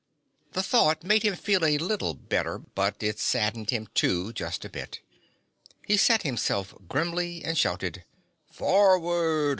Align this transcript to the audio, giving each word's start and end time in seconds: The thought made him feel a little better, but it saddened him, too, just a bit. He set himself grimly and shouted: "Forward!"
The 0.53 0.63
thought 0.63 1.03
made 1.03 1.21
him 1.21 1.35
feel 1.35 1.63
a 1.63 1.77
little 1.77 2.15
better, 2.15 2.57
but 2.57 3.03
it 3.03 3.19
saddened 3.19 3.69
him, 3.69 3.87
too, 3.93 4.33
just 4.33 4.65
a 4.65 4.69
bit. 4.69 4.99
He 5.85 5.95
set 5.95 6.23
himself 6.23 6.73
grimly 6.89 7.43
and 7.43 7.55
shouted: 7.55 8.03
"Forward!" 8.51 9.49